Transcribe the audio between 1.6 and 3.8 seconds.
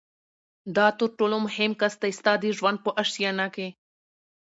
کس دی ستا د ژوند په آشیانه کي